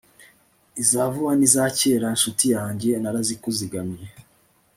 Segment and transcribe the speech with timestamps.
[0.81, 4.07] iza vuba n'iza kera; ncuti yanjye, narazikuzigamiye